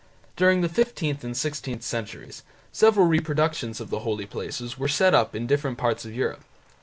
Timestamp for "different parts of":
5.45-6.15